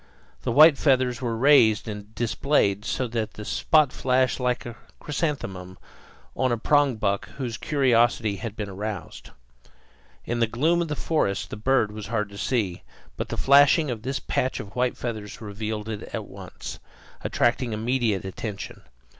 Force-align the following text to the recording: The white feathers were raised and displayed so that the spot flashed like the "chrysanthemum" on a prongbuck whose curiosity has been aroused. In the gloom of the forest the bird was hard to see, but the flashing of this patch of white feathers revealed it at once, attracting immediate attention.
The 0.41 0.51
white 0.51 0.79
feathers 0.79 1.21
were 1.21 1.37
raised 1.37 1.87
and 1.87 2.15
displayed 2.15 2.85
so 2.85 3.07
that 3.09 3.33
the 3.35 3.45
spot 3.45 3.93
flashed 3.93 4.39
like 4.39 4.63
the 4.63 4.73
"chrysanthemum" 4.99 5.77
on 6.35 6.51
a 6.51 6.57
prongbuck 6.57 7.25
whose 7.37 7.55
curiosity 7.55 8.37
has 8.37 8.53
been 8.53 8.67
aroused. 8.67 9.29
In 10.25 10.39
the 10.39 10.47
gloom 10.47 10.81
of 10.81 10.87
the 10.87 10.95
forest 10.95 11.51
the 11.51 11.55
bird 11.55 11.91
was 11.91 12.07
hard 12.07 12.29
to 12.29 12.37
see, 12.39 12.81
but 13.15 13.29
the 13.29 13.37
flashing 13.37 13.91
of 13.91 14.01
this 14.01 14.19
patch 14.19 14.59
of 14.59 14.75
white 14.75 14.97
feathers 14.97 15.39
revealed 15.39 15.87
it 15.87 16.01
at 16.11 16.25
once, 16.25 16.79
attracting 17.23 17.71
immediate 17.71 18.25
attention. 18.25 18.81